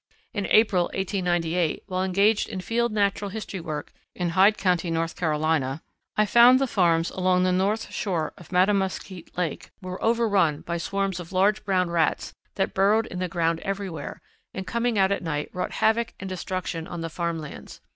In 0.33 0.47
April, 0.47 0.85
1898, 0.95 1.83
while 1.85 2.03
engaged 2.03 2.49
in 2.49 2.59
field 2.59 2.91
natural 2.91 3.29
history 3.29 3.59
work 3.59 3.93
in 4.15 4.29
Hyde 4.29 4.57
County, 4.57 4.89
North 4.89 5.15
Carolina, 5.15 5.83
I 6.17 6.25
found 6.25 6.57
the 6.57 6.65
farms 6.65 7.11
along 7.11 7.43
the 7.43 7.51
north 7.51 7.91
shore 7.93 8.33
of 8.35 8.49
Matamuskeet 8.49 9.37
Lake 9.37 9.69
were 9.79 10.03
overrun 10.03 10.61
by 10.61 10.79
swarms 10.79 11.19
of 11.19 11.31
large 11.31 11.63
brown 11.63 11.91
rats 11.91 12.33
that 12.55 12.73
burrowed 12.73 13.05
in 13.05 13.19
the 13.19 13.27
ground 13.29 13.59
everywhere, 13.59 14.19
and 14.55 14.65
coming 14.65 14.97
out 14.97 15.11
at 15.11 15.21
night 15.21 15.51
wrought 15.53 15.73
havoc 15.73 16.15
and 16.19 16.27
destruction 16.27 16.87
on 16.87 17.01
the 17.01 17.07
farm 17.11 17.37
lands. 17.37 17.79